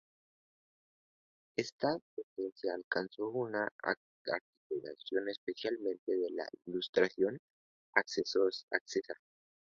[1.57, 7.37] Esta tendencia alcanzó una articulación especialmente en la Ilustración
[7.95, 9.13] escocesa.